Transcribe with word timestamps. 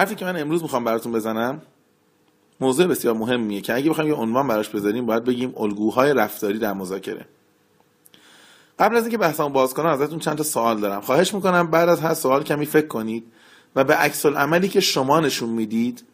حرفی 0.00 0.14
که 0.14 0.24
من 0.24 0.36
امروز 0.36 0.62
می‌خوام 0.62 0.84
براتون 0.84 1.12
بزنم 1.12 1.62
موضوع 2.60 2.86
بسیار 2.86 3.14
مهمیه 3.14 3.60
که 3.60 3.74
اگه 3.74 3.90
بخوایم 3.90 4.10
یه 4.10 4.16
عنوان 4.16 4.48
براش 4.48 4.68
بذاریم 4.68 5.06
باید 5.06 5.24
بگیم 5.24 5.54
الگوهای 5.56 6.14
رفتاری 6.14 6.58
در 6.58 6.72
مذاکره. 6.72 7.26
قبل 8.78 8.96
از 8.96 9.02
اینکه 9.02 9.18
بحثمو 9.18 9.48
باز 9.48 9.74
کنم 9.74 9.86
ازتون 9.86 10.18
چند 10.18 10.36
تا 10.36 10.42
سوال 10.42 10.80
دارم. 10.80 11.00
خواهش 11.00 11.34
می‌کنم 11.34 11.70
بعد 11.70 11.88
از 11.88 12.00
هر 12.00 12.14
سوال 12.14 12.42
کمی 12.42 12.66
فکر 12.66 12.86
کنید 12.86 13.32
و 13.76 13.84
به 13.84 13.94
عکس 13.94 14.26
عملی 14.26 14.68
که 14.68 14.80
شما 14.80 15.20
نشون 15.20 15.48
می‌دید 15.48 16.04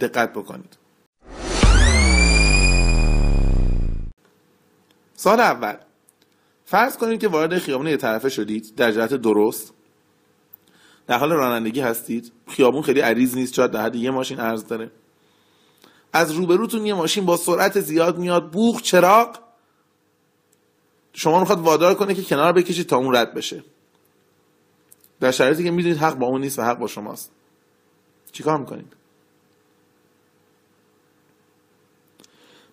دقت 0.00 0.32
بکنید. 0.32 0.78
سال 5.14 5.40
اول. 5.40 5.74
فرض 6.64 6.96
کنید 6.96 7.20
که 7.20 7.28
وارد 7.28 7.58
خیابون 7.58 7.86
یه 7.86 7.96
طرفه 7.96 8.28
شدید 8.28 8.74
در 8.76 8.92
جهت 8.92 9.14
درست. 9.14 9.72
در 11.08 11.18
حال 11.18 11.32
رانندگی 11.32 11.80
هستید؟ 11.80 12.32
خیابون 12.48 12.82
خیلی 12.82 13.00
عریض 13.00 13.34
نیست 13.34 13.54
شاید 13.54 13.70
در 13.70 13.82
حد 13.82 13.96
یه 13.96 14.10
ماشین 14.10 14.40
عرض 14.40 14.66
داره. 14.66 14.90
از 16.12 16.32
روبروتون 16.32 16.86
یه 16.86 16.94
ماشین 16.94 17.26
با 17.26 17.36
سرعت 17.36 17.80
زیاد 17.80 18.18
میاد. 18.18 18.52
بوخ 18.52 18.82
چراغ. 18.82 19.38
شما 21.12 21.40
می‌خواد 21.40 21.60
وادار 21.60 21.94
کنه 21.94 22.14
که 22.14 22.22
کنار 22.22 22.52
بکشید 22.52 22.86
تا 22.86 22.96
اون 22.96 23.16
رد 23.16 23.34
بشه. 23.34 23.64
در 25.20 25.30
شرایطی 25.30 25.64
که 25.64 25.70
می‌دونید 25.70 25.98
حق 25.98 26.14
با 26.14 26.26
اون 26.26 26.40
نیست 26.40 26.58
و 26.58 26.62
حق 26.62 26.78
با 26.78 26.86
شماست. 26.86 27.32
چیکار 28.32 28.58
می‌کنید؟ 28.58 28.92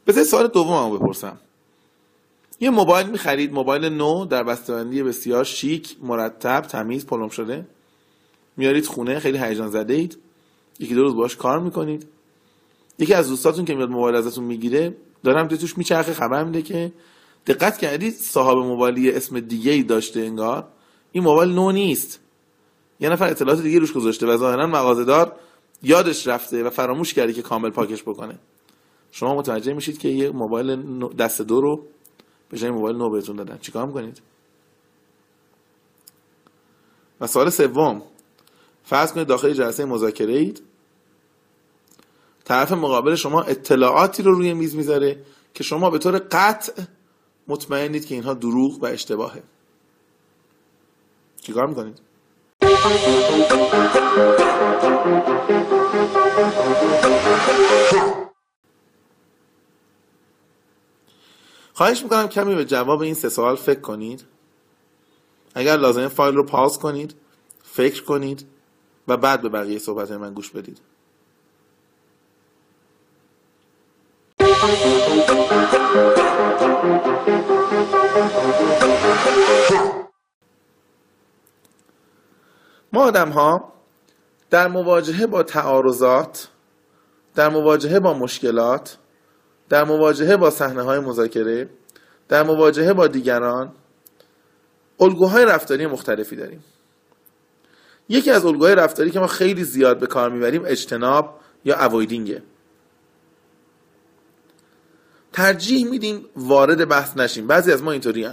بذار 0.08 0.24
سوال 0.24 0.48
دومم 0.48 0.98
بپرسم. 0.98 1.38
یه 2.60 2.70
موبایل 2.70 3.08
می‌خرید؟ 3.08 3.54
موبایل 3.54 3.86
نو 3.86 4.26
در 4.26 4.44
بسته‌بندی 4.44 5.04
بسیار 5.04 5.44
شیک 5.44 5.98
مرتب 6.02 6.62
تمیز 6.62 7.06
پلم 7.06 7.30
شده؟ 7.30 7.68
میارید 8.58 8.86
خونه 8.86 9.20
خیلی 9.20 9.38
هیجان 9.38 9.70
زده 9.70 9.94
اید 9.94 10.18
یکی 10.80 10.96
دو 10.96 11.02
روز 11.02 11.16
باش 11.16 11.36
کار 11.36 11.60
می‌کنید. 11.60 12.08
یکی 13.00 13.14
از 13.14 13.30
دوستاتون 13.30 13.66
که 13.66 13.76
میاد 13.76 13.90
موبایل 13.90 14.16
ازتون 14.16 14.44
می‌گیره 14.44 14.96
دارم 15.24 15.48
توش 15.48 15.78
میچرخه 15.78 16.14
خبر 16.14 16.44
میده 16.44 16.62
که 16.62 16.94
دقت 17.48 17.78
کردید 17.78 18.14
صاحب 18.14 18.58
موبایلی 18.58 19.12
اسم 19.12 19.40
دیگه 19.40 19.72
ای 19.72 19.84
داشته 19.84 20.20
انگار؟ 20.20 20.68
این 21.12 21.24
موبایل 21.24 21.52
نو 21.52 21.72
نیست. 21.72 22.20
یه 23.00 23.10
نفر 23.10 23.30
اطلاعات 23.30 23.62
دیگه 23.62 23.80
روش 23.80 23.94
گذاشته 23.94 24.26
و 24.26 24.38
ظاهرا 24.38 24.68
مغازه‌دار 24.68 25.36
یادش 25.84 26.28
رفته 26.28 26.64
و 26.64 26.70
فراموش 26.70 27.14
کرده 27.14 27.34
که 27.34 27.42
کامل 27.42 27.70
پاکش 27.70 28.04
بکنه. 28.04 28.40
شما 29.12 29.36
متوجه 29.36 29.74
میشید 29.74 29.98
که 29.98 30.10
یه 30.10 30.30
موبایل 30.30 30.76
دست 31.08 31.42
دو 31.42 31.62
رو 31.62 31.86
به 32.50 32.58
جای 32.58 32.72
موبایل 32.72 32.96
نو 32.96 33.10
بهتون 33.10 33.36
دادن. 33.36 33.58
چیکار 33.58 33.86
می‌کنید؟ 33.86 34.22
و 37.22 37.28
سوال 37.28 37.50
سوم. 37.50 38.02
فرض 38.86 39.14
کنید 39.14 39.28
داخل 39.28 39.54
جلسه 39.54 39.86
مذاکره 39.86 40.34
اید 40.34 40.64
طرف 42.44 42.72
مقابل 42.72 43.16
شما 43.16 43.42
اطلاعاتی 43.42 44.24
رو 44.24 44.32
روی 44.36 44.54
میز 44.54 44.76
می‌ذاره 44.76 45.26
که 45.54 45.64
شما 45.64 45.90
به 45.90 45.98
طور 45.98 46.18
قطع 46.32 46.84
مطمئنید 47.48 48.06
که 48.06 48.16
اینها 48.16 48.34
دروغ 48.34 48.84
و 48.84 48.86
اشتباهه. 48.86 49.44
چیکار 51.42 51.68
می‌کنید؟ 51.68 52.02
خواهش 61.74 62.04
می‌کنم 62.04 62.28
کمی 62.28 62.56
به 62.56 62.66
جواب 62.66 63.02
این 63.02 63.14
سه 63.14 63.30
سوال 63.30 63.56
فکر 63.56 63.80
کنید. 63.80 64.26
اگر 65.56 65.78
لازمه 65.78 66.08
فایل 66.08 66.36
رو 66.36 66.46
پاس 66.46 66.80
کنید 66.80 67.16
فکر 67.64 68.04
کنید. 68.04 68.55
و 69.08 69.18
بعد 69.18 69.42
به 69.42 69.50
بقیه 69.50 69.80
صحبت 69.80 70.12
من 70.12 70.34
گوش 70.34 70.52
بدید. 70.52 70.80
ما 82.94 83.04
آدم 83.04 83.30
ها 83.30 83.74
در 84.50 84.68
مواجهه 84.68 85.28
با 85.28 85.44
تعارضات 85.44 86.48
در 87.36 87.50
مواجهه 87.50 88.00
با 88.00 88.14
مشکلات 88.14 88.98
در 89.70 89.84
مواجهه 89.84 90.38
با 90.38 90.50
صحنه 90.50 90.82
های 90.82 91.00
مذاکره 91.00 91.70
در 92.28 92.44
مواجهه 92.44 92.94
با 92.94 93.08
دیگران 93.08 93.72
الگوهای 95.00 95.46
رفتاری 95.46 95.88
مختلفی 95.88 96.36
داریم. 96.36 96.64
یکی 98.10 98.32
از 98.32 98.46
الگوهای 98.46 98.76
رفتاری 98.76 99.12
که 99.12 99.20
ما 99.20 99.28
خیلی 99.28 99.64
زیاد 99.64 100.00
به 100.00 100.08
کار 100.08 100.30
می‌بریم 100.30 100.64
اجتناب 100.66 101.40
یا 101.66 101.86
اوایدینگه 101.86 102.44
ترجیح 105.34 105.90
میدیم 105.90 106.26
وارد 106.36 106.88
بحث 106.88 107.18
نشیم. 107.18 107.48
بعضی 107.48 107.72
از 107.72 107.84
ما 107.84 107.92
اینطوری 107.92 108.28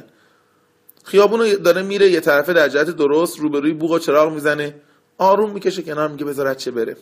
خیابون 1.05 1.55
داره 1.55 1.83
میره 1.83 2.11
یه 2.11 2.21
طرفه 2.21 2.53
در 2.53 2.69
جهت 2.69 2.91
درست 2.91 3.39
روبروی 3.39 3.73
بوق 3.73 3.91
و 3.91 3.99
چراغ 3.99 4.33
می‌زنه 4.33 4.75
آروم 5.19 5.51
می‌کشه 5.51 5.83
کنار 5.83 6.09
میگه 6.09 6.25
بذارت 6.25 6.57
چه 6.57 6.71
بره. 6.71 6.97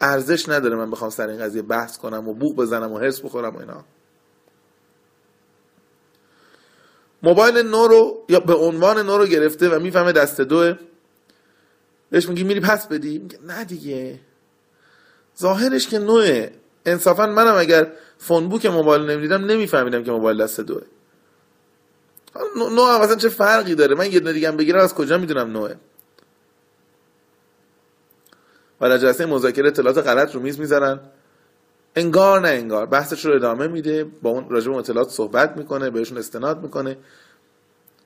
ارزش 0.00 0.48
نداره 0.48 0.76
من 0.76 0.90
بخوام 0.90 1.10
سر 1.10 1.28
این 1.28 1.38
قضیه 1.38 1.62
بحث 1.62 1.98
کنم 1.98 2.28
و 2.28 2.34
بوق 2.34 2.56
بزنم 2.56 2.92
و 2.92 2.98
حرس 2.98 3.20
بخورم 3.20 3.56
و 3.56 3.58
اینا. 3.58 3.84
موبایل 7.22 7.58
نو 7.58 7.86
رو 7.86 8.24
یا 8.28 8.40
به 8.40 8.54
عنوان 8.54 8.98
نو 8.98 9.18
رو 9.18 9.26
گرفته 9.26 9.68
و 9.68 9.80
می‌فهمه 9.80 10.12
دست 10.12 10.40
دوه. 10.40 10.78
بهش 12.12 12.28
میگی 12.28 12.44
میری 12.44 12.60
پس 12.60 12.86
بدی؟ 12.86 13.18
میگه 13.18 13.38
نه 13.46 13.64
دیگه. 13.64 14.20
ظاهرش 15.40 15.88
که 15.88 15.98
نوه 15.98 16.50
انصافا 16.86 17.26
منم 17.26 17.54
اگر 17.56 17.92
فون 18.18 18.48
بوک 18.48 18.66
موبایل 18.66 19.10
نمی‌دیدم 19.10 19.44
نمیفهمیدم 19.44 20.04
که 20.04 20.10
موبایل 20.10 20.42
دست 20.42 20.60
دوه. 20.60 20.82
نو 22.56 22.84
هم 22.84 23.00
اصلا 23.00 23.16
چه 23.16 23.28
فرقی 23.28 23.74
داره؟ 23.74 23.94
من 23.94 24.12
یه 24.12 24.20
دونه 24.20 24.32
دیگه 24.32 24.50
بگیرم 24.50 24.80
از 24.80 24.94
کجا 24.94 25.18
می‌دونم 25.18 25.50
نوه 25.50 25.74
و 28.80 28.88
در 28.88 28.98
جلسه 28.98 29.26
مذاکره 29.26 29.68
اطلاعات 29.68 29.98
غلط 29.98 30.34
رو 30.34 30.40
میز 30.40 30.60
می‌ذارن. 30.60 31.00
انگار 31.96 32.40
نه 32.40 32.48
انگار. 32.48 32.86
بحثش 32.86 33.24
رو 33.24 33.34
ادامه 33.34 33.66
میده. 33.66 34.04
با 34.04 34.30
اون 34.30 34.50
راجع 34.50 34.70
به 34.70 34.76
اطلاعات 34.76 35.08
صحبت 35.08 35.56
می‌کنه 35.56 35.90
بهشون 35.90 36.18
استناد 36.18 36.62
می‌کنه. 36.62 36.96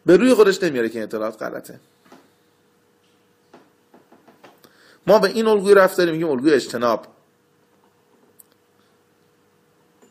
به 0.06 0.16
روی 0.16 0.34
خودش 0.34 0.62
نمیاره 0.62 0.88
که 0.88 1.02
اطلاعات 1.02 1.42
غلطه. 1.42 1.80
ما 5.06 5.18
به 5.18 5.28
این 5.28 5.46
الگوی 5.46 5.74
رفتاری 5.74 6.12
میگیم 6.12 6.30
الگوی 6.30 6.52
اجتناب. 6.52 7.06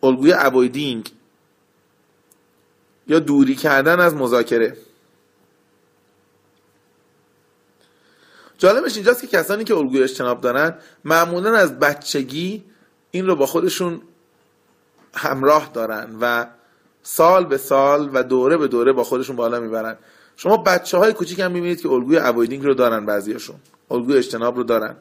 الگوی 0.03 0.33
اوایدینگ 0.33 1.11
یا 3.07 3.19
دوری 3.19 3.56
کردن 3.56 4.00
از 4.00 4.13
مذاکره. 4.13 4.78
جالبش 8.57 8.95
اینجاست 8.95 9.22
که 9.22 9.28
کسانی 9.28 9.63
که 9.63 9.75
الگوی 9.75 10.03
اجتناب 10.03 10.41
دارن 10.41 10.78
معمولا 11.06 11.56
از 11.56 11.79
بچگی 11.79 12.63
این 13.12 13.27
رو 13.27 13.35
با 13.35 13.45
خودشون 13.45 14.01
همراه 15.13 15.72
دارن 15.73 16.17
و 16.22 16.45
سال 17.03 17.45
به 17.45 17.57
سال 17.57 18.09
و 18.13 18.23
دوره 18.23 18.57
به 18.57 18.67
دوره 18.67 18.91
با 18.94 19.03
خودشون 19.03 19.35
بالا 19.35 19.59
می‌برن. 19.59 19.97
شما 20.35 20.57
بچه 20.57 20.97
های 20.97 21.13
کوچیک 21.13 21.39
هم 21.39 21.51
می‌بینید 21.51 21.81
که 21.81 21.89
الگوی 21.89 22.17
اوایدینگ 22.17 22.66
رو 22.66 22.73
دارن 22.73 23.06
بعضیاشون. 23.06 23.56
الگوی 23.91 24.18
اجتناب 24.18 24.57
رو 24.57 24.63
دارن. 24.63 24.96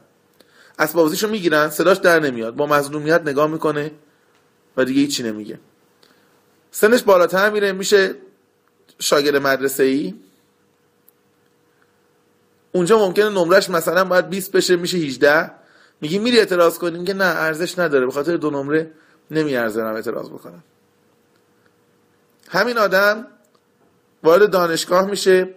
اسباب 0.79 1.13
رو 1.23 1.29
می‌گیرن 1.29 1.69
صداش 1.71 1.97
در 1.97 2.21
نمیاد 2.21 2.55
با 2.55 2.67
مظلومیت 2.67 3.21
نگاه 3.21 3.47
می‌کنه 3.47 3.91
و 4.77 4.85
دیگه 4.85 5.01
هیچی 5.01 5.23
نمیگه. 5.23 5.61
سنش 6.71 7.03
بالاتر 7.03 7.51
میره 7.51 7.73
میشه 7.73 8.15
شاگرد 8.99 9.37
مدرسه 9.37 9.83
ای 9.83 10.15
اونجا 12.73 12.99
ممکنه 12.99 13.29
نمرش 13.29 13.71
مثلا 13.71 14.05
باید 14.05 14.29
20 14.29 14.53
بشه 14.53 14.77
میشه 14.77 14.97
18 14.99 15.51
میگی 16.01 16.19
میری 16.19 16.39
اعتراض 16.39 16.79
کنی 16.79 16.99
میگه 16.99 17.15
نه 17.15 17.25
ارزش 17.25 17.79
نداره 17.79 18.07
به 18.07 18.13
خاطر 18.13 18.37
دو 18.37 18.51
نمره 18.51 18.91
نمیارزه 19.31 19.83
اعتراض 19.83 20.29
بکنم. 20.29 20.63
همین 22.49 22.79
آدم 22.79 23.27
وارد 24.23 24.51
دانشگاه 24.51 25.07
میشه 25.07 25.55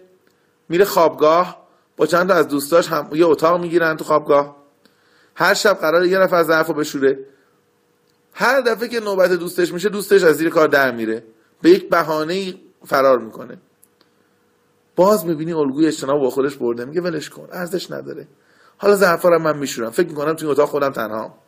میره 0.68 0.84
خوابگاه. 0.84 1.67
با 1.98 2.06
چند 2.06 2.28
تا 2.28 2.34
از 2.34 2.48
دوستاش 2.48 2.88
هم 2.88 3.08
یه 3.12 3.26
اتاق 3.26 3.60
می‌گیرن 3.60 3.96
تو 3.96 4.04
خوابگاه. 4.04 4.56
هر 5.34 5.54
شب 5.54 5.74
قرار 5.74 6.06
یه 6.06 6.18
نفر 6.18 6.42
ظرفو 6.42 6.72
بشوره. 6.72 7.18
هر 8.32 8.60
دفعه 8.60 8.88
که 8.88 9.00
نوبت 9.00 9.32
دوستش 9.32 9.72
میشه 9.72 9.88
دوستش 9.88 10.22
از 10.22 10.36
زیر 10.36 10.50
کار 10.50 10.68
در 10.68 10.90
میره. 10.90 11.24
به 11.62 11.70
یک 11.70 11.88
بهانه 11.90 12.54
فرار 12.86 13.18
می‌کنه. 13.18 13.58
باز 14.96 15.26
می‌بینی 15.26 15.52
الگوی 15.52 15.86
اجتناب 15.86 16.20
با 16.20 16.30
خودش 16.30 16.56
برده. 16.56 16.84
میگه 16.84 17.00
ولش 17.00 17.30
کن 17.30 17.48
ارزش 17.52 17.90
نداره. 17.90 18.28
حالا 18.78 18.96
ظرفا 18.96 19.28
رو 19.28 19.38
من 19.38 19.58
میشورم. 19.58 19.90
فکر 19.90 20.08
می‌کنم 20.08 20.32
توی 20.32 20.48
اتاق 20.48 20.68
خودم 20.68 20.90
تنها. 20.90 21.38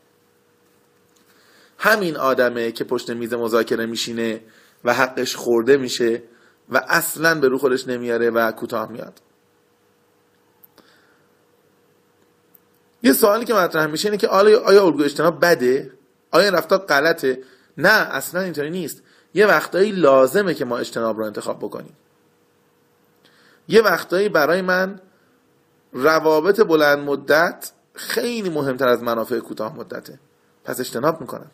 همین 1.79 2.17
آدمه 2.17 2.73
که 2.73 2.85
پشت 2.85 3.11
میز 3.11 3.35
مذاکره 3.35 3.87
میشینه 3.87 4.41
و 4.85 4.95
حقش 4.95 5.37
خورده 5.37 5.77
میشه 5.77 6.23
و 6.71 6.85
اصلا 6.89 7.41
به 7.41 7.49
رو 7.49 7.59
خودش 7.59 7.89
نمیاره 7.89 8.31
و 8.31 8.53
کوتاه 8.53 8.93
میاد. 8.93 9.21
یه 13.03 13.13
سوالی 13.13 13.45
که 13.45 13.55
مطرح 13.55 13.87
میشه 13.87 14.09
اینه 14.09 14.17
که 14.17 14.29
آیا 14.29 14.61
آیا 14.61 14.85
الگوی 14.85 15.05
اجتناب 15.05 15.45
بده؟ 15.45 15.91
آیا 16.31 16.45
این 16.45 16.55
رفتار 16.55 16.79
غلطه؟ 16.79 17.43
نه 17.79 17.89
اصلا 17.89 18.41
اینطوری 18.41 18.71
نیست. 18.71 19.03
یه 19.35 19.47
وقتایی 19.47 19.93
لازمه 19.93 20.55
که 20.55 20.65
ما 20.65 20.79
اجتناب 20.79 21.19
رو 21.19 21.25
انتخاب 21.25 21.59
بکنیم. 21.59 21.97
یه 23.69 23.83
وقتایی 23.83 24.29
برای 24.29 24.63
من 24.63 25.01
روابط 25.93 26.61
بلند 26.61 26.99
مدت 26.99 27.73
خیلی 27.95 28.51
مهمتر 28.51 28.89
از 28.89 29.03
منافع 29.03 29.39
کوتاه 29.39 29.77
مدته. 29.77 30.19
پس 30.65 30.81
اجتناب 30.81 31.21
می‌کنم. 31.21 31.51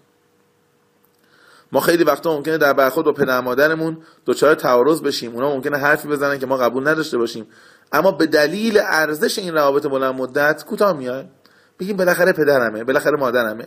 ما 1.72 1.81
خیلی 1.81 2.04
وقتا 2.04 2.37
ممکنه 2.37 2.58
در 2.58 2.72
برخورد 2.72 3.06
با 3.06 3.12
پدر 3.12 3.40
مادرمون 3.40 4.02
دچار 4.26 4.54
تعارض 4.54 5.00
بشیم. 5.00 5.34
اونا 5.34 5.50
ممکنه 5.50 5.76
حرفی 5.76 6.08
بزنن 6.08 6.38
که 6.38 6.46
ما 6.46 6.56
قبول 6.56 6.88
نداشته 6.88 7.19
باشیم. 7.19 7.46
اما 7.92 8.10
به 8.10 8.26
دلیل 8.26 8.78
ارزش 8.78 9.38
این 9.38 9.54
روابط 9.54 9.86
بلند 9.86 10.14
مدت 10.14 10.64
کوتاه 10.64 10.92
میایم 10.96 11.30
بگیم 11.78 11.96
بالاخره 11.96 12.32
پدرمه 12.32 12.84
بالاخره 12.84 13.16
مادرمه. 13.16 13.66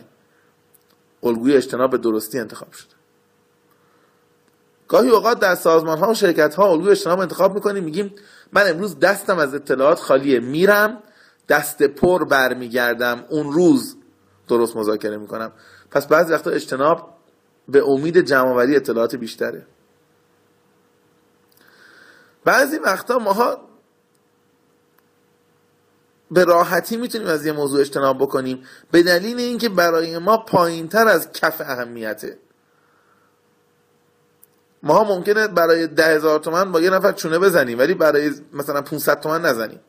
الگوی 1.22 1.56
اجتناب 1.56 1.96
درستی 1.96 2.38
انتخاب 2.38 2.72
شده. 2.72 2.94
گاهی 4.88 5.08
اوقات 5.08 5.40
در 5.40 5.54
سازمان 5.54 5.98
ها 5.98 6.10
و 6.10 6.14
شرکت 6.14 6.54
ها 6.54 6.70
الگوی 6.70 6.90
اجتناب 6.90 7.20
انتخاب 7.20 7.54
می‌کنیم 7.54 7.84
میگیم 7.84 8.14
من 8.52 8.70
امروز 8.70 8.98
دستم 8.98 9.38
از 9.38 9.54
اطلاعات 9.54 9.98
خالیه 9.98 10.40
میرم 10.40 11.02
دست 11.48 11.82
پر 11.82 12.24
برمیگردم 12.24 13.24
اون 13.28 13.52
روز 13.52 13.96
درست 14.48 14.76
مذاکره 14.76 15.16
می‌کنم. 15.16 15.52
پس 15.90 16.06
بعضی 16.06 16.32
وقتا 16.32 16.50
اجتناب 16.50 17.14
به 17.68 17.84
امید 17.84 18.20
جمعآوری 18.20 18.76
اطلاعات 18.76 19.16
بیشتره. 19.16 19.66
بعضی 22.44 22.78
وقتا 22.78 23.18
ماها 23.18 23.69
به 26.30 26.44
راحتی 26.44 26.96
می‌تونیم 26.96 27.28
از 27.28 27.46
یه 27.46 27.52
موضوع 27.52 27.80
اجتناب 27.80 28.18
بکنیم. 28.18 28.64
به 28.90 29.02
دلیل 29.02 29.38
اینکه 29.38 29.68
برای 29.68 30.18
ما 30.18 30.36
پایین 30.36 30.88
تر 30.88 31.08
از 31.08 31.32
کف 31.32 31.60
اهمیته. 31.60 32.38
ما 34.82 35.04
ممکنه 35.04 35.48
برای 35.48 35.86
ده 35.86 36.06
هزار 36.06 36.38
تومن 36.38 36.72
با 36.72 36.80
یه 36.80 36.90
نفر 36.90 37.12
چونه 37.12 37.38
بزنیم 37.38 37.78
ولی 37.78 37.94
برای 37.94 38.32
مثلا 38.52 38.82
500 38.82 39.20
تومن 39.20 39.42
نزنیم. 39.42 39.80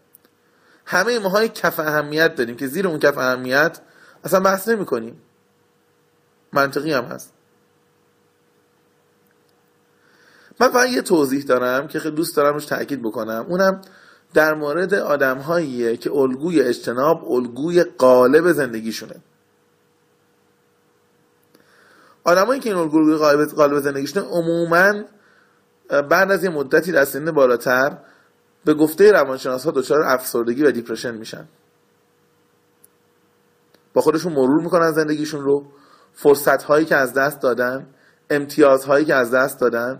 همه 0.85 1.19
ماهای 1.19 1.49
کف 1.49 1.79
اهمیت 1.79 2.35
داریم 2.35 2.55
که 2.55 2.67
زیر 2.67 2.87
اون 2.87 2.99
کف 2.99 3.17
اهمیت 3.17 3.79
اصلا 4.23 4.39
بحث 4.39 4.67
نمی 4.67 4.85
کنیم 4.85 5.21
منطقی 6.53 6.93
هم 6.93 7.03
هست. 7.03 7.33
من 10.59 10.69
فقط 10.69 10.89
یه 10.89 11.01
توضیح 11.01 11.43
دارم 11.43 11.87
که 11.87 11.99
خیلی 11.99 12.15
دوست 12.15 12.35
دارم 12.35 12.53
روش 12.53 12.65
تاکید 12.65 13.01
بکنم. 13.01 13.45
اونم 13.49 13.81
در 14.33 14.53
مورد 14.53 14.93
آدم 14.93 15.37
هاییه 15.37 15.97
که 15.97 16.11
الگوی 16.11 16.61
اجتناب 16.61 17.31
الگوی 17.31 17.83
قالب 17.83 18.51
زندگیشونه. 18.51 19.15
آدمایی 22.23 22.59
که 22.59 22.69
این 22.69 22.77
الگوی 22.77 23.15
قالب 23.55 23.79
زندگیشونه 23.79 24.25
عموما 24.25 25.03
بعد 26.09 26.31
از 26.31 26.43
یه 26.43 26.49
مدتی 26.49 26.91
در 26.91 27.05
سن 27.05 27.31
بالاتر 27.31 27.97
به 28.65 28.73
گفته 28.73 29.11
روانشناس 29.11 29.65
ها 29.65 29.71
دچار 29.71 30.03
افسردگی 30.03 30.63
و 30.63 30.71
دیپرشن 30.71 31.15
میشن. 31.15 31.47
با 33.93 34.01
خودشون 34.01 34.33
مرور 34.33 34.61
می‌کنن 34.61 34.91
زندگیشون 34.91 35.41
رو 35.41 35.65
فرصت 36.13 36.63
هایی 36.63 36.85
که 36.85 36.95
از 36.95 37.13
دست 37.13 37.41
دادن 37.41 37.87
امتیاز 38.29 38.85
هایی 38.85 39.05
که 39.05 39.15
از 39.15 39.31
دست 39.33 39.59
دادن 39.59 39.99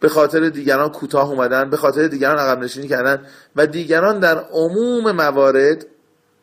به 0.00 0.08
خاطر 0.08 0.48
دیگران 0.48 0.88
کوتاه 0.88 1.30
اومدن 1.30 1.70
به 1.70 1.76
خاطر 1.76 2.08
دیگران 2.08 2.38
عقب 2.38 2.58
نشینی 2.58 2.88
کردن 2.88 3.26
و 3.56 3.66
دیگران 3.66 4.20
در 4.20 4.38
عموم 4.38 5.12
موارد 5.12 5.86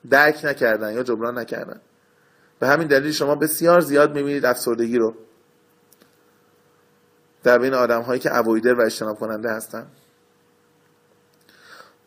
درک 0.09 0.45
نکردن 0.45 0.93
یا 0.93 1.03
جبران 1.03 1.39
نکردن. 1.39 1.81
به 2.59 2.67
همین 2.67 2.87
دلیل 2.87 3.11
شما 3.11 3.35
بسیار 3.35 3.81
زیاد 3.81 4.15
می‌بینید 4.15 4.45
افسردگی 4.45 4.97
رو 4.97 5.13
در 7.43 7.57
بین 7.57 7.73
آدم 7.73 8.01
هایی 8.01 8.19
که 8.19 8.37
اوایدر 8.37 8.73
و 8.73 8.81
اجتناب 8.81 9.19
کننده 9.19 9.51
هستن. 9.51 9.87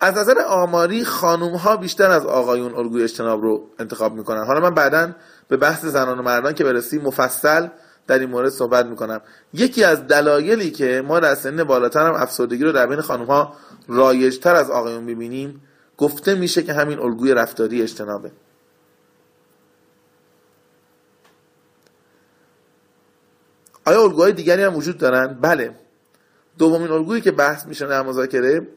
از 0.00 0.16
نظر 0.16 0.38
آماری 0.46 1.04
خانوم 1.04 1.54
ها 1.54 1.76
بیشتر 1.76 2.10
از 2.10 2.26
آقایون 2.26 2.74
الگوی 2.74 3.02
اجتناب 3.02 3.42
رو 3.42 3.66
انتخاب 3.78 4.14
می‌کنن. 4.14 4.44
حالا 4.44 4.60
من 4.60 4.74
بعدا 4.74 5.12
به 5.48 5.56
بحث 5.56 5.84
زنان 5.84 6.18
و 6.18 6.22
مردان 6.22 6.54
که 6.54 6.64
برسی 6.64 6.98
مفصل 6.98 7.68
در 8.08 8.18
این 8.18 8.28
مورد 8.28 8.48
صحبت 8.48 8.86
می‌کنم. 8.86 9.20
یکی 9.52 9.84
از 9.84 10.06
دلایلی 10.06 10.70
که 10.70 11.02
ما 11.06 11.20
در 11.20 11.34
سن 11.34 11.64
بالاتر 11.64 12.06
هم 12.06 12.14
افسردگی 12.14 12.64
رو 12.64 12.72
در 12.72 12.86
بین 12.86 13.00
خانم 13.00 13.24
ها 13.24 13.56
رایجتر 13.88 14.54
از 14.54 14.70
آقایون 14.70 15.06
ببینیم 15.06 15.62
گفته 15.98 16.34
میشه 16.34 16.62
که 16.62 16.72
همین 16.72 16.98
الگوی 16.98 17.34
رفتاری 17.34 17.82
اجتنابه. 17.82 18.30
آیا 23.84 24.02
الگوهای 24.02 24.32
دیگری 24.32 24.62
هم 24.62 24.76
وجود 24.76 24.98
دارن؟ 24.98 25.38
بله. 25.40 25.74
دومین 26.58 26.90
الگویی 26.90 27.20
که 27.20 27.30
بحث 27.30 27.66
میشه 27.66 27.86
در 27.86 28.02
مذاکره 28.02 28.68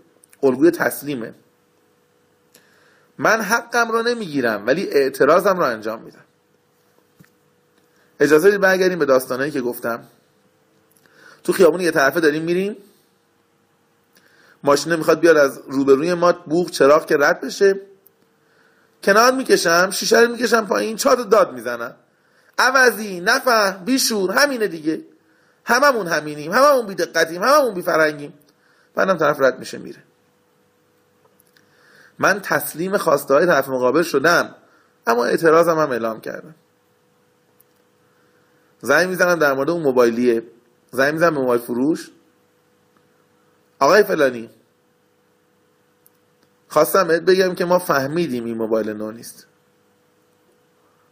الگوی 0.43 0.71
تسلیمه. 0.71 1.33
من 3.17 3.41
حقم 3.41 3.91
رو 3.91 4.01
نمی‌گیرم 4.01 4.67
ولی 4.67 4.89
اعتراضم 4.89 5.57
رو 5.57 5.63
انجام 5.63 6.01
میدم. 6.01 6.25
اجازه 8.21 8.47
بدید 8.47 8.61
برگردیم 8.61 8.99
به 8.99 9.05
داستانهایی 9.05 9.51
که 9.51 9.61
گفتم. 9.61 10.03
تو 11.43 11.53
خیابون 11.53 11.81
یه 11.81 11.91
طرفه 11.91 12.19
داریم 12.19 12.43
میریم. 12.43 12.77
ماشینه 14.63 14.95
می‌خواد 14.95 15.19
بیاد 15.19 15.37
از 15.37 15.61
روبروی 15.67 16.13
ما 16.13 16.31
بوغ 16.31 16.69
چراغ 16.69 17.05
که 17.05 17.17
رد 17.17 17.41
بشه. 17.41 17.79
کنار 19.03 19.31
می‌کشم 19.31 19.89
شیشه 19.91 20.19
رو 20.19 20.31
می‌کشم 20.31 20.65
پایین 20.65 20.95
چهار 20.95 21.15
داد 21.15 21.53
می‌زنن 21.53 21.93
عوضی 22.57 23.19
نفهم 23.19 23.85
بیشور 23.85 24.31
همینه 24.31 24.67
دیگه. 24.67 25.01
هممون 25.65 26.07
همینیم 26.07 26.51
هممون 26.51 26.85
بی 26.85 26.95
دقتیم 26.95 27.43
هممون 27.43 27.73
بی 27.73 27.81
فرنگیم 27.81 28.33
بعدم 28.95 29.17
طرف 29.17 29.41
رد 29.41 29.59
میشه 29.59 29.77
میره. 29.77 30.03
من 32.19 32.39
تسلیم 32.39 32.97
خواسته 32.97 33.33
های 33.33 33.45
طرف 33.45 33.69
مقابل 33.69 34.03
شدم 34.03 34.55
اما 35.07 35.25
اعتراضم 35.25 35.79
هم 35.79 35.91
اعلام 35.91 36.21
کردم. 36.21 36.55
زنگ 38.81 39.09
می‌زنم 39.09 39.35
در 39.35 39.53
مورد 39.53 39.69
اون 39.69 39.81
موبایلیه. 39.81 40.43
زنگ 40.91 41.13
می‌زنم 41.13 41.33
به 41.33 41.39
موبایل 41.39 41.61
فروش. 41.61 42.11
آقای 43.79 44.03
فلانی 44.03 44.49
خواستم 46.67 47.07
بهت 47.07 47.21
بگم 47.21 47.55
که 47.55 47.65
ما 47.65 47.79
فهمیدیم 47.79 48.45
این 48.45 48.57
موبایل 48.57 48.89
نو 48.89 49.11
نیست. 49.11 49.47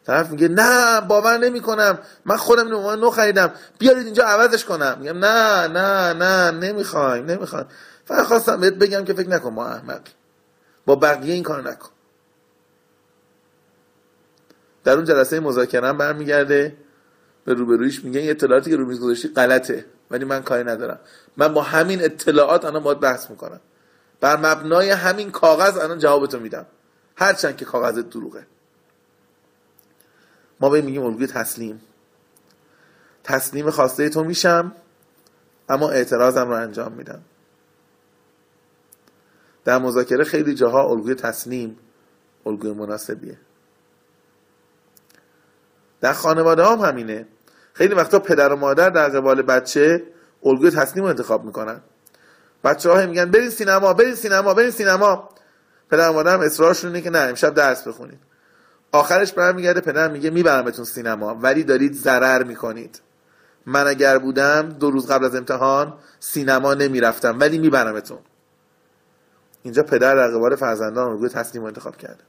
طرف 0.05 0.29
میگه 0.29 0.47
نه 0.47 1.01
باور 1.01 1.37
نمی 1.37 1.61
کنم 1.61 1.99
من 2.25 2.37
خودم 2.37 2.65
این 2.65 2.73
موبایل 2.73 2.99
نو 2.99 3.09
خریدم. 3.09 3.53
بیارید 3.79 4.05
اینجا 4.05 4.23
عوضش 4.23 4.65
کنم. 4.65 4.97
میگم 4.99 5.17
نه 5.17 5.67
نه 5.67 6.13
نه 6.13 6.51
نمی‌خوایم 6.51 7.25
نمی‌خوایم 7.25 7.65
فقط 8.05 8.25
خواستم 8.25 8.59
بهت 8.59 8.73
بگم 8.73 9.05
که 9.05 9.13
فکر 9.13 9.29
نکن 9.29 9.53
ما 9.53 9.65
احمق. 9.65 10.01
با 10.85 10.95
بقیه 10.95 11.33
این 11.33 11.43
کار 11.43 11.69
نکن. 11.69 11.89
در 14.83 14.93
اون 14.93 15.05
جلسه 15.05 15.39
مذاکره 15.39 15.93
برمیگرده. 15.93 16.75
به 17.49 17.55
روبرویش 17.55 18.03
میگه 18.03 18.19
این 18.19 18.29
اطلاعاتی 18.29 18.69
که 18.69 18.75
رو 18.77 18.85
میز 18.85 18.99
گذاشتی 18.99 19.27
غلطه. 19.27 19.85
ولی 20.11 20.25
من 20.25 20.43
کاری 20.43 20.63
ندارم. 20.63 20.99
من 21.37 21.53
با 21.53 21.61
همین 21.61 22.03
اطلاعات 22.03 22.65
الان 22.65 22.83
باید 22.83 22.99
بحث 22.99 23.29
می‌کنم. 23.29 23.59
بر 24.19 24.37
مبنای 24.37 24.89
همین 24.89 25.31
کاغذ 25.31 25.77
الان 25.77 25.99
جوابتو 25.99 26.39
میدم. 26.39 26.65
هرچند 27.15 27.57
که 27.57 27.65
کاغذت 27.65 28.09
دروغه. 28.09 28.47
ما 30.59 30.69
به 30.69 30.81
میگیم 30.81 31.03
الگوی 31.03 31.27
تسلیم. 31.27 31.81
تسلیم 33.23 33.69
خواسته 33.69 34.09
تو 34.09 34.23
میشم 34.23 34.71
اما 35.69 35.89
اعتراضم 35.89 36.47
رو 36.47 36.53
انجام 36.53 36.91
میدم. 36.91 37.21
در 39.65 39.77
مذاکره 39.77 40.23
خیلی 40.23 40.53
جاها 40.53 40.89
الگوی 40.89 41.15
تسلیم 41.15 41.77
الگوی 42.45 42.73
مناسبیه. 42.73 43.37
در 46.01 46.13
خانواده 46.13 46.65
هم 46.65 46.79
همینه. 46.79 47.27
خیلی 47.79 47.93
وقتا 47.93 48.19
پدر 48.19 48.53
و 48.53 48.55
مادر 48.55 48.89
در 48.89 49.09
قبال 49.09 49.41
بچه 49.41 50.03
الگوی 50.43 50.71
تسلیم 50.71 51.03
رو 51.03 51.09
انتخاب 51.09 51.43
می‌کنن. 51.43 51.81
بچه 52.63 52.91
ها 52.91 53.05
میگن 53.05 53.31
برین 53.31 53.49
سینما 53.49 53.93
برین 53.93 54.15
سینما 54.15 54.53
برین 54.53 54.71
سینما. 54.71 55.29
پدر 55.91 56.09
و 56.09 56.13
مادر 56.13 56.33
هم 56.33 56.39
اصرارشون 56.39 56.89
اینه 56.89 57.01
که 57.01 57.09
نه 57.09 57.19
امشب 57.19 57.53
درس 57.53 57.87
بخونید. 57.87 58.19
آخرش 58.91 59.33
برمیگرده 59.33 59.81
پدر 59.81 60.11
میگه 60.11 60.29
میبرمتون 60.29 60.85
سینما 60.85 61.35
ولی 61.35 61.63
دارید 61.63 61.93
ضرر 61.93 62.43
می‌کنید. 62.43 63.01
من 63.65 63.87
اگر 63.87 64.17
بودم 64.17 64.69
دو 64.69 64.91
روز 64.91 65.07
قبل 65.07 65.25
از 65.25 65.35
امتحان 65.35 65.93
سینما 66.19 66.73
نمی‌رفتم 66.73 67.39
ولی 67.39 67.57
میبرمتون. 67.57 68.19
اینجا 69.63 69.83
پدر 69.83 70.15
در 70.15 70.27
قبال 70.27 70.55
فرزندان 70.55 71.09
الگوی 71.09 71.29
رو 71.53 71.65
انتخاب 71.65 71.97
کرده. 71.97 72.23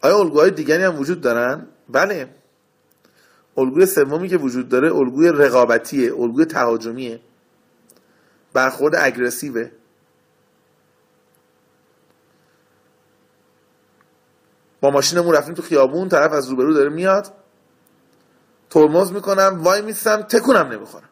آیا 0.00 0.18
الگوهای 0.18 0.50
دیگری 0.50 0.82
هم 0.82 0.98
وجود 0.98 1.20
دارن؟ 1.20 1.66
بله. 1.88 2.34
الگوی 3.56 3.86
سومی 3.86 4.28
که 4.28 4.36
وجود 4.36 4.68
داره 4.68 4.94
الگوی 4.94 5.28
رقابتیه 5.28 6.14
الگوی 6.14 6.44
تهاجمیه. 6.44 7.20
برخورد 8.52 8.94
اگرسیوه. 8.96 9.70
با 14.80 14.90
ماشینمون 14.90 15.34
رفتیم 15.34 15.54
تو 15.54 15.62
خیابون 15.62 16.08
طرف 16.08 16.32
از 16.32 16.48
روبرو 16.48 16.74
داره 16.74 16.88
میاد. 16.88 17.32
ترمز 18.70 19.12
می‌کنم 19.12 19.60
وای 19.62 19.82
میستم 19.82 20.22
تکونم 20.22 20.68
نمی‌خورم. 20.72 21.08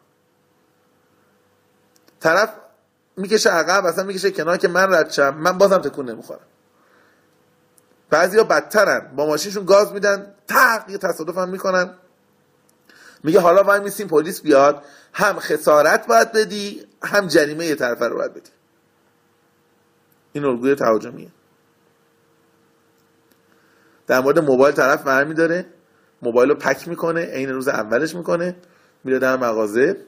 طرف 2.19 2.53
می‌کشه 3.17 3.49
عقب 3.49 3.85
اصلا 3.85 4.03
می‌کشه 4.03 4.31
کنار 4.31 4.57
که 4.57 4.67
من 4.67 4.93
رد 4.93 5.11
شم 5.11 5.29
من 5.37 5.57
بازم 5.57 5.77
تکون 5.77 6.09
نمی‌خورم. 6.09 6.39
بعضیا 8.09 8.43
بدترن. 8.43 9.15
با 9.15 9.25
ماشینشون 9.25 9.65
گاز 9.65 9.93
میدن 9.93 10.33
تق 10.47 10.89
یه 10.89 10.97
تصادف 10.97 11.37
هم 11.37 11.49
می‌کنن. 11.49 11.93
میگه 13.23 13.39
حالا 13.39 13.63
وای 13.63 13.79
میسیم 13.79 14.07
پلیس 14.07 14.41
بیاد 14.41 14.83
هم 15.13 15.39
خسارت 15.39 16.07
باید 16.07 16.31
بدی 16.31 16.87
هم 17.03 17.27
جریمه 17.27 17.65
یه 17.65 17.75
طرفه 17.75 18.07
رو 18.07 18.15
باید 18.15 18.33
بدی. 18.33 18.49
این 20.33 20.45
الگوی 20.45 20.75
تهاجمیه. 20.75 21.29
در 24.07 24.19
مورد 24.19 24.39
موبایل 24.39 24.75
طرف 24.75 25.03
برمی 25.03 25.33
داره 25.33 25.65
موبایل 26.21 26.49
رو 26.49 26.55
پک 26.55 26.87
می‌کنه 26.87 27.25
عین 27.25 27.49
روز 27.49 27.67
اولش 27.67 28.15
می‌کنه. 28.15 28.55
میره 29.03 29.19
در 29.19 29.35
مغازه. 29.35 30.05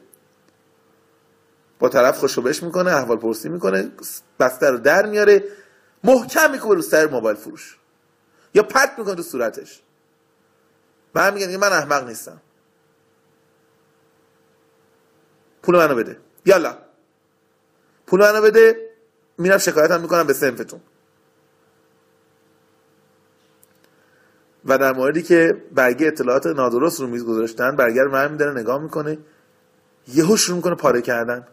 با 1.79 1.89
طرف 1.89 2.18
خوشوبش 2.18 2.63
می‌کنه 2.63 2.91
احوال 2.91 3.18
پرسی 3.18 3.50
می‌کنه. 3.50 3.91
بسته 4.39 4.70
رو 4.70 4.77
در 4.77 5.06
میاره. 5.06 5.44
محکم 6.03 6.51
می‌کنه 6.51 6.75
رو 6.75 6.82
سر 6.82 7.08
موبایل 7.08 7.38
فروش. 7.38 7.78
یا 8.53 8.63
پرت 8.63 9.00
می‌کنه 9.00 9.15
تو 9.15 9.22
صورتش. 9.22 9.82
من 11.13 11.34
میگه 11.34 11.58
من 11.58 11.74
احمق 11.74 12.08
نیستم. 12.08 12.41
پول 15.63 15.77
منو 15.77 15.96
بده. 15.96 16.20
یالا. 16.46 16.77
پول 18.08 18.20
منو 18.20 18.41
بده 18.41 18.89
میرم 19.38 19.58
شکایت 19.58 19.91
هم 19.91 20.01
می‌کنم 20.01 20.27
به 20.27 20.34
سنفتون. 20.34 20.82
و 24.65 24.77
در 24.77 24.94
موردی 24.94 25.24
که 25.24 25.63
برگه 25.72 26.08
اطلاعات 26.08 26.48
نادرست 26.48 27.00
رو 27.00 27.08
میز 27.08 27.25
گذاشتن 27.25 27.75
برگر 27.75 28.03
من 28.03 28.32
میداره 28.32 28.60
نگاه 28.60 28.82
می‌کنه. 28.82 29.18
یهو 30.08 30.38
شروع 30.38 30.58
می‌کنه 30.58 30.75
پاره 30.75 31.01
کردن. 31.01 31.48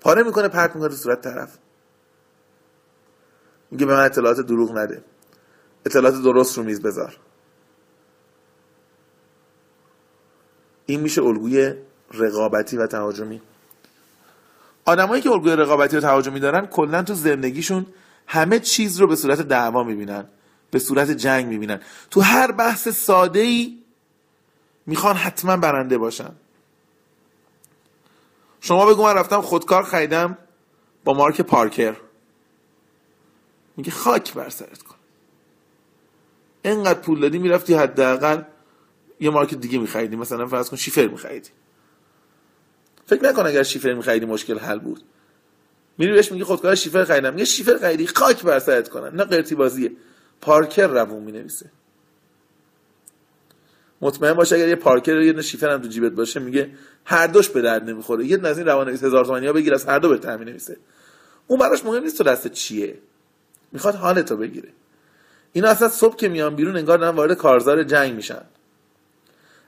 پاره 0.00 0.22
می‌کنه 0.22 0.48
پرت 0.48 0.74
می‌کنه 0.74 0.88
تو 0.88 0.96
صورت 0.96 1.20
طرف. 1.20 1.58
میگه 3.70 3.86
به 3.86 3.94
من 3.94 4.04
اطلاعات 4.04 4.40
دروغ 4.40 4.78
نده. 4.78 5.04
اطلاعات 5.86 6.22
درست 6.22 6.58
رو 6.58 6.64
میز 6.64 6.82
بذار. 6.82 7.16
این 10.86 11.00
میشه 11.00 11.22
الگوی 11.22 11.74
رقابتی 12.14 12.76
و 12.76 12.86
تهاجمی. 12.86 13.42
آدمایی 14.84 15.22
که 15.22 15.30
الگوی 15.30 15.56
رقابتی 15.56 15.96
و 15.96 16.00
تهاجمی 16.00 16.40
دارن 16.40 16.66
کلا 16.66 17.02
تو 17.02 17.14
زندگیشون 17.14 17.86
همه 18.26 18.58
چیز 18.58 19.00
رو 19.00 19.06
به 19.06 19.16
صورت 19.16 19.40
دعوا 19.40 19.84
می‌بینن 19.84 20.28
به 20.70 20.78
صورت 20.78 21.10
جنگ 21.10 21.46
می‌بینن. 21.46 21.80
تو 22.10 22.20
هر 22.20 22.52
بحث 22.52 22.88
ساده 22.88 23.40
ای 23.40 23.78
می‌خوان 24.86 25.16
حتما 25.16 25.56
برنده 25.56 25.98
باشن. 25.98 26.30
شما 28.60 28.86
بگو 28.86 29.02
من 29.04 29.14
رفتم 29.14 29.40
خودکار 29.40 29.82
خریدم 29.82 30.38
با 31.04 31.14
مارک 31.14 31.40
پارکر. 31.40 31.96
میگه 33.76 33.90
خاک 33.90 34.34
بر 34.34 34.48
سرت. 34.48 34.89
انقدر 36.64 37.00
پول 37.00 37.20
دادی 37.20 37.38
می‌رفتی 37.38 37.74
حداقل 37.74 38.42
یه 39.20 39.30
مارک 39.30 39.54
دیگه 39.54 39.78
میخریدی. 39.78 40.16
مثلا 40.16 40.46
فرض 40.46 40.70
کن 40.70 40.76
شیفر 40.76 41.06
میخریدی. 41.06 41.50
فکر 43.06 43.24
نکن 43.24 43.46
اگر 43.46 43.62
شیفر 43.62 43.94
میخریدی 43.94 44.26
مشکل 44.26 44.58
حل 44.58 44.78
بود. 44.78 45.02
میری 45.98 46.12
بهش 46.12 46.32
میگه 46.32 46.44
خودکار 46.44 46.74
شیفر 46.74 47.04
خریدم. 47.04 47.38
یه 47.38 47.44
شیفر 47.44 47.78
خریدی 47.78 48.06
خاک 48.06 48.42
بر 48.42 48.58
سرت 48.58 48.88
کنن. 48.88 49.16
نه 49.16 49.24
قرتی 49.24 49.54
بازیه 49.54 49.92
پارکر 50.40 50.86
روون 50.86 51.22
می‌نویسه. 51.22 51.70
مطمئن 54.00 54.32
باشه 54.32 54.56
اگر 54.56 54.68
یه 54.68 54.74
پارکر 54.74 55.20
یه 55.20 55.42
شیفر 55.42 55.70
هم 55.70 55.82
تو 55.82 55.88
جیبت 55.88 56.12
باشه 56.12 56.40
میگه 56.40 56.70
هر 57.04 57.26
دوش 57.26 57.48
به 57.48 57.62
درد 57.62 57.90
نمی‌خوره. 57.90 58.26
یه 58.26 58.46
از 58.46 58.58
این 58.58 58.66
روان 58.66 58.88
نویس 58.88 59.04
هزار 59.04 59.24
تومانی 59.24 59.46
ها 59.46 59.52
بگیر 59.52 59.74
از 59.74 59.86
هر 59.86 59.98
دو 59.98 60.08
بهتر 60.08 60.36
می‌نویسه. 60.36 60.76
اون 61.46 61.58
براش 61.58 61.84
مهم 61.84 62.02
نیست 62.02 62.18
تو 62.18 62.24
دست 62.24 62.48
چیه. 62.48 62.98
می‌خواد 63.72 63.94
حالتو 63.94 64.36
بگیره. 64.36 64.68
اینا 65.52 65.68
اصلا 65.68 65.88
صبح 65.88 66.16
که 66.16 66.28
میان 66.28 66.56
بیرون 66.56 66.76
انگار 66.76 66.98
دارن 66.98 67.16
وارد 67.16 67.32
کارزار 67.32 67.82
جنگ 67.82 68.14
میشن. 68.14 68.42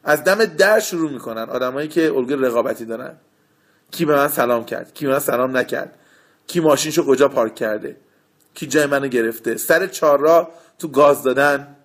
از 0.05 0.25
دم 0.25 0.45
در 0.45 0.81
شروع 0.81 1.11
می‌کنن 1.11 1.43
آدمایی 1.43 1.89
که 1.89 2.13
الگوی 2.13 2.37
رقابتی 2.37 2.85
دارن. 2.85 3.17
کی 3.91 4.05
به 4.05 4.17
من 4.17 4.29
سلام 4.29 4.65
کرد 4.65 4.95
کی 4.95 5.07
به 5.07 5.13
من 5.13 5.19
سلام 5.19 5.57
نکرد 5.57 5.99
کی 6.47 6.61
ماشینشو 6.61 7.07
کجا 7.07 7.29
پارک 7.29 7.55
کرده 7.55 7.97
کی 8.55 8.67
جای 8.67 8.87
منو 8.87 9.09
گرفته. 9.09 9.57
سر 9.57 9.87
چهارراه 9.87 10.51
تو 10.79 10.89
گاز 10.89 11.23
دادن 11.23 11.77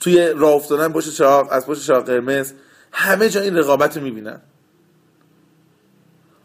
توی 0.00 0.32
راه 0.36 0.52
افتادن 0.52 0.92
پشت 0.92 1.10
چراغ 1.10 1.48
از 1.50 1.66
پشت 1.66 1.82
چراغ 1.82 2.04
قرمز 2.04 2.52
همه 2.92 3.28
جا 3.28 3.40
این 3.40 3.56
رقابت 3.56 3.96
رو 3.96 4.02
می‌بینن. 4.02 4.40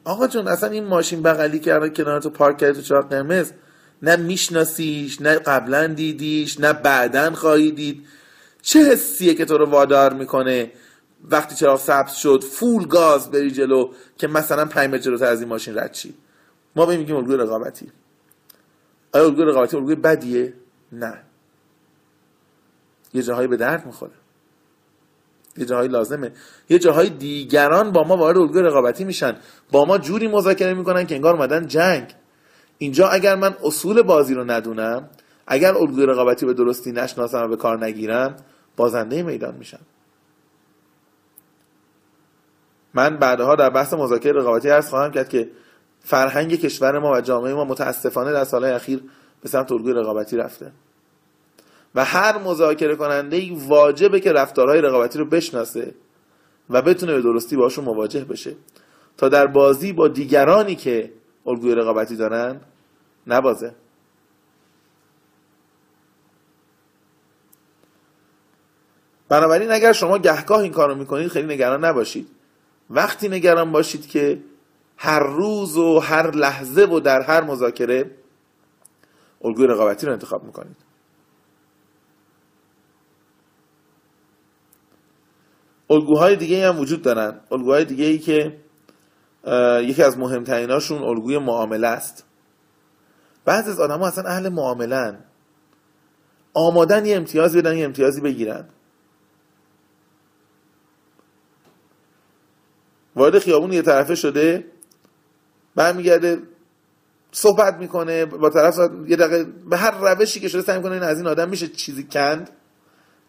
آقا 0.03 0.27
جون 0.27 0.47
اصلا 0.47 0.69
این 0.69 0.85
ماشین 0.85 1.23
بغلی 1.23 1.59
کرده 1.59 1.89
کنار 1.89 2.21
تو 2.21 2.29
پارک 2.29 2.57
کرده 2.57 2.73
تو 2.73 2.81
چراغ 2.81 3.09
قرمز 3.09 3.51
نه 4.01 4.15
میشناسیش 4.15 5.21
نه 5.21 5.39
قبلا 5.39 5.87
دیدیش 5.87 6.59
نه 6.59 6.73
بعدا 6.73 7.31
خواهی 7.31 7.71
دید. 7.71 8.05
چه 8.61 8.79
حسیه 8.79 9.33
که 9.33 9.45
تو 9.45 9.57
رو 9.57 9.69
وادار 9.69 10.13
می‌کنه. 10.13 10.71
وقتی 11.23 11.55
چراغ 11.55 11.79
سبز 11.79 12.11
شد 12.11 12.43
فول 12.43 12.87
گاز 12.87 13.31
بری 13.31 13.51
جلو 13.51 13.93
که 14.17 14.27
مثلا 14.27 14.65
5 14.65 14.89
متر 14.89 14.97
جلوتر 14.97 15.25
از 15.25 15.39
این 15.39 15.49
ماشین 15.49 15.77
رد 15.77 15.91
چی 15.91 16.13
ما 16.75 16.85
به 16.85 16.97
میگیم 16.97 17.15
الگوی 17.15 17.37
رقابتی. 17.37 17.91
آیا 19.13 19.25
الگوی 19.25 19.45
رقابتی 19.45 19.77
الگوی 19.77 19.95
بدیه؟ 19.95 20.53
نه. 20.91 21.21
یه 23.13 23.21
جاهایی 23.21 23.47
به 23.47 23.57
درد 23.57 23.85
می‌خوره. 23.85 24.11
یه 25.57 25.65
جاهایی 25.65 25.89
لازمه. 25.89 26.31
یه 26.69 26.79
جاهای 26.79 27.09
دیگران 27.09 27.91
با 27.91 28.03
ما 28.03 28.17
وارد 28.17 28.37
الگوی 28.37 28.61
رقابتی 28.61 29.03
میشن. 29.03 29.35
با 29.71 29.85
ما 29.85 29.97
جوری 29.97 30.27
مذاکره 30.27 30.73
می‌کنن 30.73 31.05
که 31.05 31.15
انگار 31.15 31.35
اومدن 31.35 31.67
جنگ. 31.67 32.15
اینجا 32.81 33.07
اگر 33.07 33.35
من 33.35 33.55
اصول 33.63 34.01
بازی 34.01 34.33
رو 34.33 34.51
ندونم 34.51 35.09
اگر 35.47 35.77
الگوی 35.77 36.05
رقابتی 36.05 36.45
به 36.45 36.53
درستی 36.53 36.91
نشناسم 36.91 37.43
و 37.43 37.47
به 37.47 37.55
کار 37.55 37.85
نگیرم 37.85 38.35
بازنده 38.77 39.23
میدان 39.23 39.55
میشم. 39.55 39.79
من 42.93 43.17
بعدها 43.17 43.55
در 43.55 43.69
بحث 43.69 43.93
مذاکره 43.93 44.33
رقابتی 44.33 44.69
عرض 44.69 44.89
خواهم 44.89 45.11
کرد 45.11 45.29
که 45.29 45.49
فرهنگ 45.99 46.55
کشور 46.55 46.99
ما 46.99 47.11
و 47.11 47.21
جامعه 47.21 47.53
ما 47.53 47.65
متاسفانه 47.65 48.31
در 48.33 48.43
سالهای 48.43 48.71
اخیر 48.73 49.03
به 49.41 49.49
سمت 49.49 49.71
الگوی 49.71 49.93
رقابتی 49.93 50.37
رفته. 50.37 50.71
و 51.95 52.05
هر 52.05 52.37
مذاکره 52.37 52.95
کننده 52.95 53.37
ای 53.37 53.57
واجبه 53.67 54.19
که 54.19 54.31
رفتارهای 54.31 54.81
رقابتی 54.81 55.19
رو 55.19 55.25
بشناسه 55.25 55.93
و 56.69 56.81
بتونه 56.81 57.13
به 57.13 57.21
درستی 57.21 57.55
باشون 57.55 57.85
مواجه 57.85 58.25
بشه. 58.25 58.55
تا 59.17 59.29
در 59.29 59.47
بازی 59.47 59.93
با 59.93 60.07
دیگرانی 60.07 60.75
که 60.75 61.11
الگوی 61.45 61.75
رقابتی 61.75 62.15
دارن 62.15 62.61
نبازه 63.27 63.75
بنابراین 69.29 69.71
اگر 69.71 69.93
شما 69.93 70.17
گهگاه 70.17 70.59
این 70.59 70.71
کارو 70.71 70.95
می‌کنید 70.95 71.27
خیلی 71.27 71.53
نگران 71.53 71.85
نباشید. 71.85 72.29
وقتی 72.89 73.29
نگران 73.29 73.71
باشید 73.71 74.07
که 74.07 74.43
هر 74.97 75.19
روز 75.19 75.77
و 75.77 75.99
هر 75.99 76.31
لحظه 76.31 76.81
و 76.81 76.99
در 76.99 77.21
هر 77.21 77.41
مذاکره 77.41 78.11
الگوی 79.43 79.67
رقابتی 79.67 80.05
رو 80.05 80.13
انتخاب 80.13 80.43
می‌کنید. 80.43 80.77
الگوهای 85.89 86.35
دیگه 86.35 86.67
هم 86.67 86.79
وجود 86.79 87.01
دارن. 87.01 87.41
الگوهای 87.51 87.85
دیگه 87.85 88.05
ای 88.05 88.17
که 88.17 88.57
یکی 89.83 90.03
از 90.03 90.17
مهمتریناشون 90.17 91.03
الگوی 91.03 91.37
معامله 91.37 91.87
است. 91.87 92.30
بعضی 93.45 93.69
از 93.69 93.79
آدم 93.79 93.99
ها 93.99 94.07
اصلا 94.07 94.29
اهل 94.29 94.49
معاملن. 94.49 95.19
آمادن 96.53 97.05
یه 97.05 97.15
امتیازی 97.15 97.61
بدن 97.61 97.77
یه 97.77 97.85
امتیازی 97.85 98.21
بگیرن. 98.21 98.65
وارد 103.15 103.39
خیابون 103.39 103.73
یه 103.73 103.81
طرفه 103.81 104.15
شده 104.15 104.65
برمیگرده 105.75 106.41
صحبت 107.31 107.75
می‌کنه 107.75 108.25
با 108.25 108.49
طرف 108.49 108.77
یه 109.07 109.15
دقیقه 109.15 109.43
به 109.43 109.77
هر 109.77 109.91
روشی 109.91 110.39
که 110.39 110.47
شده 110.47 110.61
سعی 110.61 110.77
می‌کنه 110.77 110.91
این 110.91 111.03
از 111.03 111.17
این 111.17 111.27
آدم 111.27 111.49
میشه 111.49 111.67
چیزی 111.67 112.03
کند. 112.03 112.49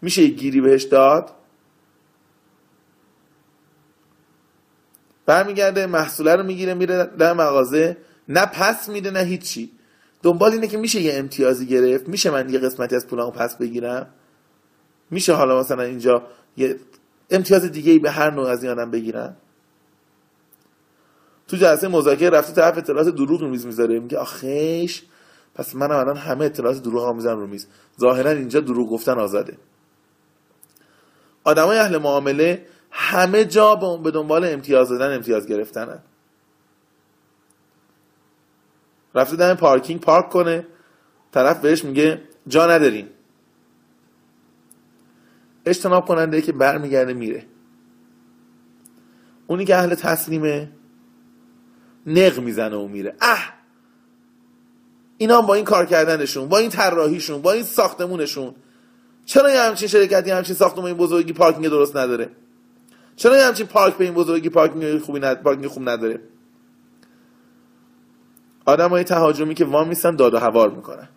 میشه 0.02 0.26
گیری 0.26 0.60
بهش 0.60 0.82
داد. 0.82 1.30
برمیگرده 5.26 5.86
محصوله 5.86 6.36
رو 6.36 6.42
می‌گیره 6.42 6.74
میره 6.74 7.04
در 7.04 7.32
مغازه. 7.32 7.96
نه 8.28 8.46
پس 8.46 8.88
میده 8.88 9.10
نه 9.10 9.20
هیچی. 9.20 9.72
دنبال 10.22 10.52
اینه 10.52 10.66
که 10.66 10.78
میشه 10.78 11.00
یه 11.00 11.14
امتیازی 11.14 11.66
گرفت 11.66 12.08
میشه 12.08 12.30
من 12.30 12.50
یه 12.50 12.58
قسمتی 12.58 12.96
از 12.96 13.06
پولمو 13.06 13.30
پس 13.30 13.56
بگیرم؟ 13.56 14.06
میشه 15.10 15.32
حالا 15.32 15.60
مثلا 15.60 15.82
اینجا 15.82 16.22
یه 16.56 16.76
امتیاز 17.30 17.64
دیگه 17.64 17.92
ای 17.92 17.98
به 17.98 18.10
هر 18.10 18.30
نوع 18.30 18.46
از 18.48 18.62
این 18.62 18.72
آدم 18.72 18.90
بگیرم 18.90 19.36
تو 21.48 21.56
جلسه 21.56 21.88
مذاکره 21.88 22.30
رفته 22.30 22.52
طرف 22.52 22.78
اطلاعات 22.78 23.08
دروغ 23.08 23.42
میز 23.42 23.66
می‌ذاره 23.66 24.00
میگه 24.00 24.18
آخیش 24.18 25.02
پس 25.54 25.74
منم 25.74 25.96
الان 25.96 26.16
همه 26.16 26.44
اطلاعات 26.44 26.82
دروغ 26.82 27.02
ها 27.04 27.12
می‌زنم 27.12 27.38
رو 27.38 27.46
میز. 27.46 27.66
ظاهرا 28.00 28.30
اینجا 28.30 28.60
دروغ 28.60 28.90
گفتن 28.90 29.18
آزاده. 29.18 29.56
آدمای 31.44 31.78
اهل 31.78 31.98
معامله 31.98 32.66
همه 32.90 33.44
جا 33.44 33.74
به 33.74 34.10
دنبال 34.10 34.44
امتیاز 34.44 34.88
دادن 34.88 35.14
امتیاز 35.14 35.46
گرفتنن. 35.46 35.98
رفته 39.14 39.36
دم 39.36 39.54
پارکینگ 39.54 40.00
پارک 40.00 40.30
کنه. 40.30 40.66
طرف 41.32 41.60
بهش 41.60 41.84
میگه 41.84 42.22
جا 42.48 42.66
نداریم 42.66 43.08
اجتناب 45.66 46.06
کننده 46.06 46.42
که 46.42 46.52
برمیگرده 46.52 47.12
میره. 47.12 47.46
اونی 49.46 49.64
که 49.64 49.76
اهل 49.76 49.94
تسلیمه 49.94 50.72
نق 52.06 52.38
می‌زنه 52.38 52.76
و 52.76 52.88
میره. 52.88 53.14
اه! 53.20 53.52
اینا 55.18 55.42
با 55.42 55.54
این 55.54 55.64
کار 55.64 55.86
کردنشون 55.86 56.48
با 56.48 56.58
این 56.58 56.70
طراحیشون 56.70 57.42
با 57.42 57.52
این 57.52 57.62
ساختمونشون. 57.62 58.54
چرا 59.24 59.50
یه 59.50 59.60
همچین 59.60 59.88
شرکتی 59.88 60.30
همچین 60.30 60.56
ساختمون 60.56 60.86
این 60.86 60.96
بزرگی 60.96 61.32
پارکینگ 61.32 61.68
درست 61.68 61.96
نداره؟ 61.96 62.30
چرا 63.16 63.36
یه 63.36 63.46
همچین 63.46 63.66
پارک 63.66 63.94
به 63.94 64.04
این 64.04 64.14
بزرگی 64.14 64.48
پارکینگ 64.48 64.98
خوبی 64.98 65.20
ند... 65.20 65.42
پارکینگ 65.42 65.66
خوب 65.66 65.88
نداره؟ 65.88 66.20
آدم 68.64 68.90
های 68.90 69.04
تهاجمی 69.04 69.54
که 69.54 69.64
وام 69.64 69.88
میستن 69.88 70.16
داد 70.16 70.34
و 70.34 70.38
هوار 70.38 70.70
می‌کنن. 70.70 71.08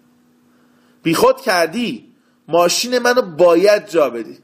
بیخود 1.03 1.41
کردی. 1.41 2.11
ماشین 2.47 2.99
منو 2.99 3.21
باید 3.21 3.87
جا 3.87 4.09
بدی. 4.09 4.37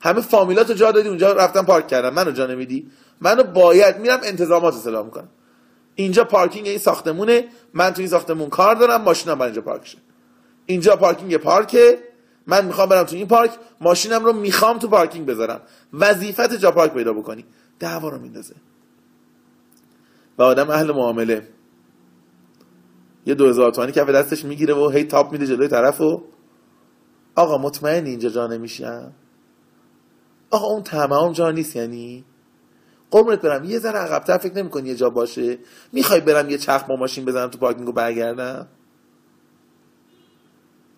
همه 0.00 0.20
فامیلاتو 0.20 0.74
جا 0.74 0.92
دادی 0.92 1.08
اونجا 1.08 1.32
رفتن 1.32 1.62
پارک 1.62 1.88
کردن. 1.88 2.14
منو 2.14 2.30
جا 2.30 2.46
نمیدی. 2.46 2.90
منو 3.20 3.42
باید 3.42 3.98
میرم 3.98 4.20
انتظامات 4.22 4.74
اصلاح 4.74 5.04
می‌کنم. 5.04 5.28
اینجا 5.94 6.24
پارکینگ 6.24 6.66
این 6.66 6.78
ساختمونه. 6.78 7.44
من 7.74 7.90
تو 7.90 8.00
این 8.00 8.08
ساختمون 8.08 8.48
کار 8.48 8.74
دارم 8.74 9.02
ماشینم 9.02 9.34
برای 9.34 9.46
اینجا 9.46 9.62
پارک 9.62 9.86
شه. 9.86 9.98
اینجا 10.66 10.96
پارکینگ 10.96 11.36
پارکه. 11.36 11.98
من 12.46 12.64
می‌خوام 12.64 12.88
برم 12.88 13.04
تو 13.04 13.16
این 13.16 13.28
پارک. 13.28 13.50
ماشینم 13.80 14.24
رو 14.24 14.32
می‌خوام 14.32 14.78
تو 14.78 14.88
پارکینگ 14.88 15.26
بذارم. 15.26 15.60
وظیفت 15.92 16.54
جا 16.54 16.70
پارک 16.70 16.92
پیدا 16.92 17.12
بکنی. 17.12 17.44
دعوا 17.78 18.08
رو 18.08 18.18
میندازه. 18.18 18.54
و 20.38 20.42
آدم 20.42 20.70
اهل 20.70 20.92
معامله. 20.92 21.48
یه 23.26 23.34
دو 23.34 23.48
هزار 23.48 23.70
تومانی 23.70 23.92
کف 23.92 24.08
دستش 24.08 24.44
می‌گیره 24.44 24.74
و 24.74 24.88
هی 24.88 25.04
تاب 25.04 25.32
میده 25.32 25.46
جلوی 25.46 25.68
طرف 25.68 26.00
و 26.00 26.22
آقا 27.34 27.58
مطمئن 27.58 28.06
اینجا 28.06 28.28
جا 28.28 28.46
نمیشم 28.46 29.12
آقا 30.50 30.66
اون 30.66 30.82
تمام 30.82 31.32
جا 31.32 31.50
نیست 31.50 31.76
یعنی؟ 31.76 32.24
قربونت 33.10 33.40
برم. 33.42 33.64
یه 33.64 33.78
ذره 33.78 33.98
عقبتر 33.98 34.38
فکر 34.38 34.54
نمی‌کنی 34.54 34.88
یه 34.88 34.94
جا 34.94 35.10
باشه؟ 35.10 35.58
می‌خوای 35.92 36.20
برم 36.20 36.50
یه 36.50 36.58
چرخ 36.58 36.84
با 36.84 36.96
ماشین 36.96 37.24
بزنم 37.24 37.48
تو 37.48 37.58
پارکینگ 37.58 37.88
و 37.88 37.92
برگردم؟ 37.92 38.68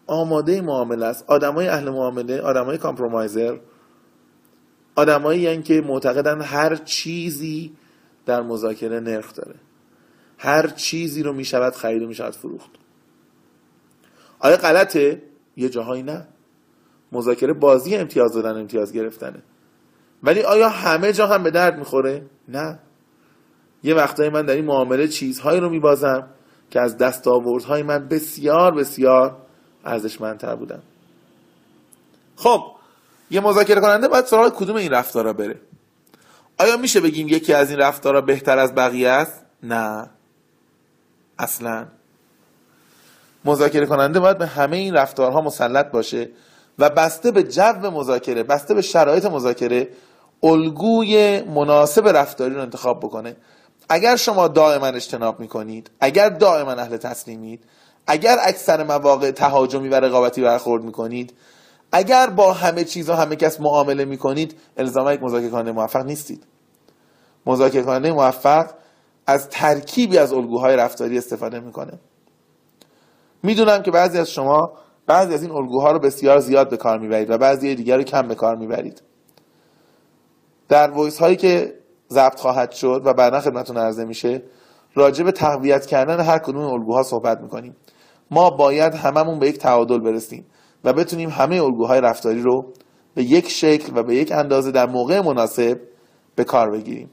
آماده 0.06 0.60
معامله 0.60 1.06
است. 1.06 1.24
آدمای 1.28 1.68
اهل 1.68 1.90
معامله 1.90 2.40
آدمای 2.40 2.78
compromiser 2.78 3.58
آدمایی 4.96 5.40
یعنی 5.40 5.62
که 5.62 5.80
معتقدن 5.80 6.40
هر 6.40 6.76
چیزی 6.76 7.72
در 8.26 8.42
مذاکره 8.42 9.00
نرخ 9.00 9.34
داره. 9.34 9.54
هر 10.44 10.68
چیزی 10.68 11.22
رو 11.22 11.32
می‌شود 11.32 11.74
خرید 11.74 12.02
و 12.02 12.06
می‌شود 12.06 12.32
فروخت. 12.32 12.70
آیا 14.38 14.56
غلطه؟ 14.56 15.22
یه 15.56 15.68
جاهایی 15.68 16.02
نه. 16.02 16.26
مذاکره 17.12 17.52
بازی 17.52 17.96
امتیاز 17.96 18.32
دادن 18.32 18.60
امتیاز 18.60 18.92
گرفتنه. 18.92 19.42
ولی 20.22 20.42
آیا 20.42 20.68
همه 20.68 21.12
جا 21.12 21.26
هم 21.26 21.42
به 21.42 21.50
درد 21.50 21.78
می‌خوره؟ 21.78 22.26
نه. 22.48 22.78
یه 23.82 23.94
وقتایی 23.94 24.30
من 24.30 24.46
در 24.46 24.54
این 24.54 24.64
معامله 24.64 25.08
چیزهایی 25.08 25.60
رو 25.60 25.70
میبازم 25.70 26.28
که 26.70 26.80
از 26.80 26.98
دستاوردهای 26.98 27.82
من 27.82 28.08
بسیار 28.08 28.74
بسیار 28.74 29.36
ارزشمندتر 29.84 30.56
بودن. 30.56 30.82
خب 32.36 32.62
یه 33.30 33.40
مذاکره 33.40 33.80
کننده 33.80 34.08
باید 34.08 34.24
سراغ 34.24 34.54
کدوم 34.54 34.76
این 34.76 34.92
رفتارا 34.92 35.32
بره؟ 35.32 35.60
آیا 36.58 36.76
میشه 36.76 37.00
بگیم 37.00 37.28
یکی 37.28 37.52
از 37.52 37.70
این 37.70 37.78
رفتارا 37.78 38.20
بهتر 38.20 38.58
از 38.58 38.74
بقیه 38.74 39.08
است؟ 39.08 39.44
نه. 39.62 40.10
اصلا. 41.38 41.86
مذاکره 43.44 43.86
کننده 43.86 44.20
باید 44.20 44.38
به 44.38 44.46
همه 44.46 44.76
این 44.76 44.94
رفتارها 44.94 45.40
مسلط 45.40 45.90
باشه 45.90 46.30
و 46.78 46.90
بسته 46.90 47.30
به 47.30 47.42
جو 47.42 47.90
مذاکره 47.90 48.42
بسته 48.42 48.74
به 48.74 48.82
شرایط 48.82 49.24
مذاکره 49.24 49.88
الگوی 50.42 51.42
مناسب 51.42 52.08
رفتاری 52.08 52.54
رو 52.54 52.60
انتخاب 52.60 53.00
بکنه. 53.00 53.36
اگر 53.88 54.16
شما 54.16 54.48
دائما 54.48 54.86
اجتناب 54.86 55.40
می‌کنید 55.40 55.90
اگر 56.00 56.28
دائما 56.28 56.72
اهل 56.72 56.96
تسلیمید 56.96 57.64
اگر 58.06 58.36
اکثر 58.42 58.82
مواقع 58.82 59.30
تهاجمی 59.30 59.88
و 59.88 59.94
رقابتی 59.94 60.42
برخورد 60.42 60.84
می‌کنید 60.84 61.34
اگر 61.92 62.30
با 62.30 62.52
همه 62.52 62.84
چیز 62.84 63.10
و 63.10 63.12
همه 63.12 63.36
کس 63.36 63.60
معامله 63.60 64.04
می‌کنید 64.04 64.60
الزاما 64.76 65.12
یک 65.12 65.22
مذاکره 65.22 65.50
کننده 65.50 65.72
موفق 65.72 66.06
نیستید. 66.06 66.46
مذاکره 67.46 67.82
کننده 67.82 68.12
موفق 68.12 68.70
از 69.26 69.48
ترکیبی 69.48 70.18
از 70.18 70.32
الگوهای 70.32 70.76
رفتاری 70.76 71.18
استفاده 71.18 71.60
می‌کنه. 71.60 71.92
می‌دونم 73.42 73.82
که 73.82 73.90
بعضی 73.90 74.18
از 74.18 74.30
شما 74.30 74.72
بعضی 75.06 75.34
از 75.34 75.42
این 75.42 75.52
الگوها 75.52 75.92
رو 75.92 75.98
بسیار 75.98 76.40
زیاد 76.40 76.70
به 76.70 76.76
کار 76.76 76.98
می‌برید 76.98 77.30
و 77.30 77.38
بعضی 77.38 77.74
دیگر 77.74 77.96
رو 77.96 78.02
کم 78.02 78.28
به 78.28 78.34
کار 78.34 78.56
می‌برید. 78.56 79.02
در 80.68 80.90
voice 80.90 81.18
هایی 81.18 81.36
که 81.36 81.74
ضبط 82.10 82.40
خواهد 82.40 82.70
شد 82.70 83.02
و 83.04 83.12
بعدا 83.12 83.40
خدمتتون 83.40 83.76
عرضه 83.76 84.04
میشه 84.04 84.42
راجع 84.94 85.24
به 85.24 85.32
تقویت 85.32 85.86
کردن 85.86 86.20
هر 86.20 86.38
کدوم 86.38 86.64
الگوها 86.64 87.02
صحبت 87.02 87.40
می‌کنیم. 87.40 87.76
ما 88.30 88.50
باید 88.50 88.94
هممون 88.94 89.38
به 89.38 89.48
یک 89.48 89.58
تعادل 89.58 89.98
برسیم 89.98 90.46
و 90.84 90.92
بتونیم 90.92 91.30
همه 91.30 91.62
الگوهای 91.62 92.00
رفتاری 92.00 92.42
رو 92.42 92.72
به 93.14 93.22
یک 93.22 93.48
شکل 93.48 93.92
و 93.96 94.02
به 94.02 94.14
یک 94.14 94.32
اندازه 94.32 94.70
در 94.70 94.86
موقع 94.86 95.20
مناسب 95.20 95.80
به 96.34 96.44
کار 96.44 96.70
بگیریم. 96.70 97.10